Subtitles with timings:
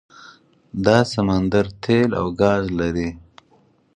[0.85, 3.09] دا سمندر تیل او ګاز لري.